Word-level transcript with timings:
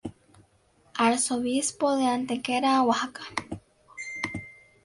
Arzobispo 1.03 1.95
de 1.95 2.07
Antequera-Oaxaca. 2.07 3.23